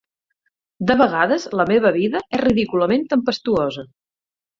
De 0.91 0.95
vegades, 1.01 1.45
la 1.59 1.65
meva 1.71 1.91
vida 1.97 2.21
és 2.37 2.41
ridículament 2.43 3.05
tempestuosa. 3.13 3.85